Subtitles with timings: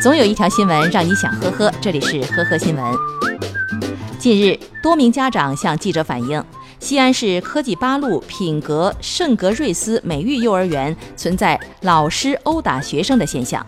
[0.00, 2.84] 总有一条新闻让你想呵呵，这里是呵呵新闻。
[4.16, 6.42] 近日，多名家长向记者反映，
[6.78, 13.64] 西安市科技八路品格圣格瑞斯美育幼儿园存在老师殴打学生的现象。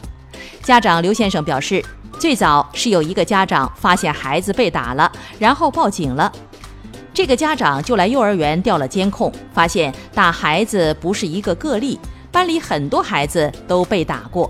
[0.63, 1.85] 家长刘先生表示，
[2.17, 6.31] 最早是有一个家长发现孩子被打了，然后报警了。
[7.13, 11.99] 这个家长就来幼儿园调了监控，发现打孩子不是一个个例，
[12.31, 14.49] 班里很多孩子都被打过。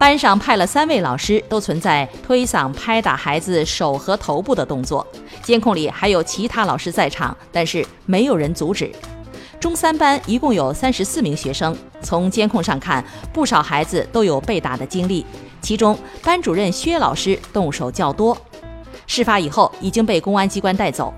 [0.00, 5.06] 班上派了三位老师，都存在推搡、拍打孩子手和头部的动作。
[5.42, 8.90] 监控里还有其他老师在场，但是没有人阻止。
[9.60, 15.26] 中三班一共有三十四名学生，从监控上看，不少孩子都有被打的经历，
[15.60, 15.94] 其中
[16.24, 18.34] 班主任薛老师动手较多。
[19.06, 21.12] 事发以后已经被公安机关带走。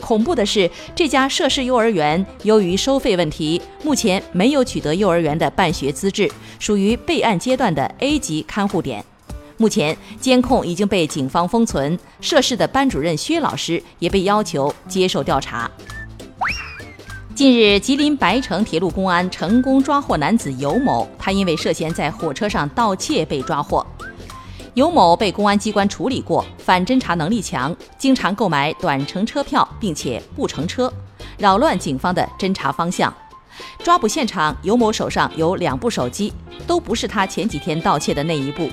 [0.00, 9.04] 恐怖的是，这家涉事幼儿园由于收费问题，目前没有取得幼儿园的办学资质，属于备案阶段的 A 级看护点。
[9.56, 15.70] 目前监控已经被警方封存，涉事的班主任薛老师也被要求接受调查。
[17.34, 23.86] 近日，吉林白城铁路公安成功抓获男子尤某，他因为涉嫌在火车上盗窃被抓获。
[24.76, 30.92] 尤某被公安机关处理过，反侦查能力强，经常购买短程车票，并且不乘车，
[31.38, 33.10] 扰乱警方的侦查方向。
[33.82, 36.30] 抓捕现场，尤某手上有两部手机，
[36.66, 38.68] 都不是他前几天盗窃的那一部。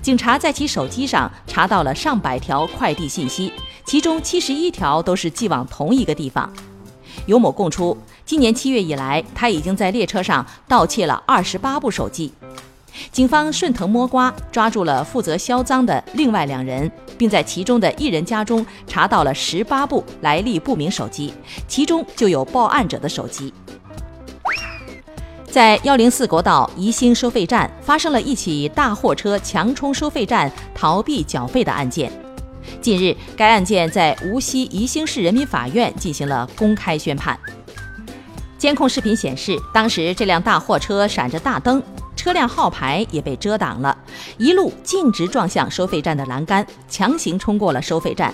[0.00, 3.52] 警察在其手机上查到了上百条快递信息，
[3.84, 6.50] 其中七十一条都是寄往同一个地方。
[7.26, 12.32] 尤某供出，今年七月以来，他已经在列车上盗窃了二十八部手机。
[13.10, 21.32] 警方顺藤摸瓜，抓住了负责销赃的另外两人，并在其中的一人家中查到了十八部来历不明手机，
[21.68, 23.52] 其中就有报案者的手机。
[25.46, 32.10] 在幺零四国道宜兴收费站发生了一起大货车强冲收费站逃避缴费的案件。
[32.80, 37.38] 近日，该案件在无锡宜兴市人民法院进行了公开宣判。
[38.58, 41.80] 监控视频显示，当时这辆大货车闪着大灯。
[42.24, 43.94] 车辆号牌也被遮挡了，
[44.38, 48.32] 一路径直撞向收费站的栏杆，强行冲过了收费站。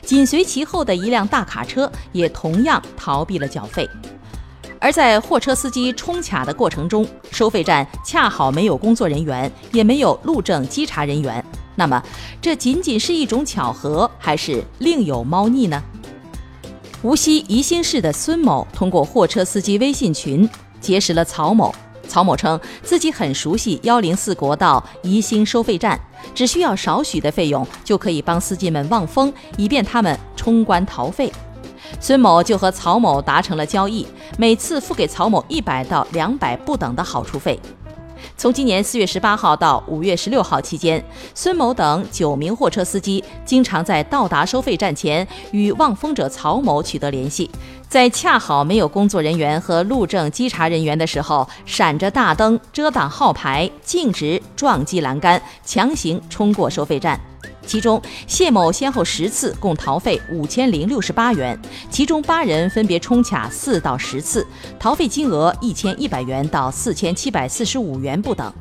[0.00, 3.86] 紧随其后的一辆大卡车也同样逃避了缴费。
[4.78, 11.44] 而在货车司机冲卡的过程中，收费站恰好没有工作人员，也没有路政稽查人员。
[11.74, 12.02] 那么，
[12.40, 15.82] 这仅仅是一种巧合，还是另有猫腻呢？
[17.02, 20.48] 无锡宜兴市的孙某通过货车司机微信群
[20.80, 21.74] 结识了曹某。
[22.10, 25.96] 曹某称自己很熟悉幺零四国道宜兴收费站，
[26.34, 31.32] 只需要少许的费用就可以帮司机们望风，以便他们冲关逃费。
[32.00, 34.04] 孙某就和曹某达成了交易，
[34.36, 37.58] 每次付给曹某一百到两百不等的好处费。
[38.36, 41.04] 从今年四月十八号到五月十六号期间，
[41.34, 47.50] 孙某等九名货车司机经常在到达收费站前与望风者曹某取得联系，
[47.88, 57.29] 在恰好没有工作人员和路政稽查人员的时候，闪着大灯遮挡号牌，径直撞击栏杆，强行冲过收费站。
[57.70, 61.56] 其中，谢某先后十次共逃费五千零六十八元，
[61.88, 64.44] 其中八人分别冲卡四到十次，
[64.76, 68.52] 逃费金额一千一百元到四千七百四十五元不等。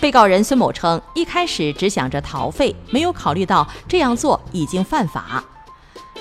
[0.00, 5.42] 被告人孙某称，一开始只想着逃费，没有考虑到这样做已经犯法。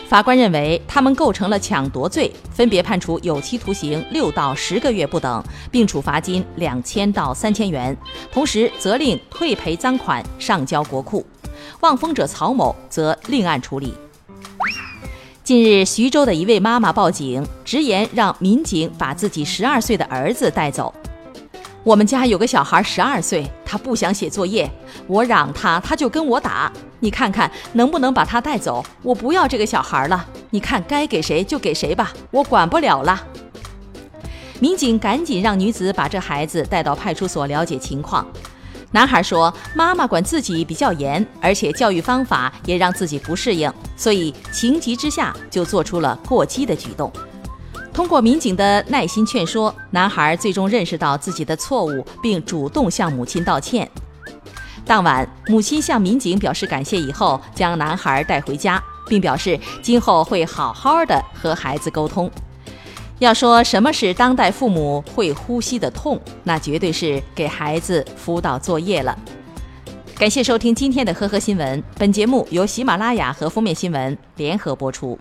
[0.09, 7.95] 法官认为他们构成了抢夺罪，分别判处有期徒刑六到十个月不等，并处罚金两千到三千元，
[8.31, 11.23] 同时责令退赔赃款上交国库。
[11.81, 13.94] 望风者曹某则另案处理。
[15.44, 20.94] 近日，徐州的一位妈妈报警，直言让民警把自己十二岁的儿子带走。
[21.83, 24.69] 我们家有个小孩十二岁，他不想写作业，
[25.07, 26.72] 我嚷他，他就跟我打。
[26.99, 28.85] 你看看能不能把他带走？
[29.01, 30.23] 我不要这个小孩了。
[30.51, 33.19] 你看该给谁就给谁吧，我管不了了。
[34.59, 38.28] 民警赶紧让女子把这孩子带到派出所了解情况。
[38.94, 47.11] 男孩说：“妈妈管自己比较严，而且教育方法也让自己不适应，所以情急之下就做出了过激的举动。”
[47.93, 53.90] 通过民警的耐心劝说，男孩最终认识到自己的错误，并主动向母亲道歉。
[54.85, 62.29] 当晚，母亲向民警表示感谢以后，将男孩带回家，并表示今后会好好的和孩子沟通。
[63.22, 69.16] 要说什么是当代父母会呼吸的痛，那绝对是给孩子辅导作业了。
[70.16, 75.20] 感谢收听今天的呵呵新闻，本节目由喜马拉雅和封面新闻联合播出。